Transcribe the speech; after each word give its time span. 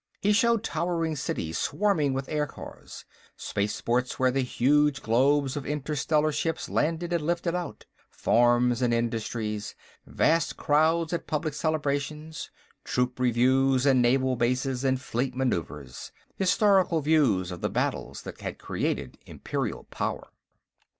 He 0.19 0.33
showed 0.33 0.63
towering 0.63 1.15
cities 1.15 1.59
swarming 1.59 2.13
with 2.15 2.27
aircars; 2.27 3.05
spaceports 3.37 4.17
where 4.17 4.31
the 4.31 4.41
huge 4.41 5.03
globes 5.03 5.55
of 5.55 5.63
interstellar 5.63 6.31
ships 6.31 6.67
landed 6.67 7.13
and 7.13 7.23
lifted 7.23 7.53
out; 7.53 7.85
farms 8.09 8.81
and 8.81 8.95
industries; 8.95 9.75
vast 10.07 10.57
crowds 10.57 11.13
at 11.13 11.27
public 11.27 11.53
celebrations; 11.53 12.49
troop 12.83 13.19
reviews 13.19 13.85
and 13.85 14.01
naval 14.01 14.35
bases 14.35 14.83
and 14.83 14.99
fleet 14.99 15.35
maneuvers; 15.35 16.11
historical 16.35 17.01
views 17.01 17.51
of 17.51 17.61
the 17.61 17.69
battles 17.69 18.23
that 18.23 18.41
had 18.41 18.57
created 18.57 19.19
Imperial 19.27 19.83
power. 19.91 20.29